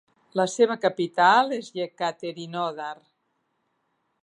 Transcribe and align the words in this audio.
La 0.39 0.45
seva 0.53 0.77
capital 0.85 1.53
és 1.59 1.69
Yekaterinodar. 1.81 2.91